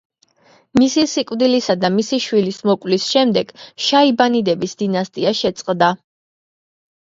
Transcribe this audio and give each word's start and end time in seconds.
მისი 0.79 1.01
სიკვდილსა 1.09 1.75
და 1.83 1.91
მისი 1.97 2.19
შვილის 2.27 2.57
მოკვლის 2.69 3.05
შემდეგ 3.17 3.53
შაიბანიდების 3.89 4.75
დინასტია 4.81 5.35
შეწყდა. 5.43 5.93